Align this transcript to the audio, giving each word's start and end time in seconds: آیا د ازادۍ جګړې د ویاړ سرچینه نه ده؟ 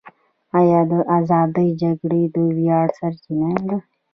آیا 0.59 0.79
د 0.91 0.93
ازادۍ 1.17 1.69
جګړې 1.81 2.23
د 2.33 2.37
ویاړ 2.57 2.87
سرچینه 2.97 3.49
نه 3.55 3.59
ده؟ 3.69 3.77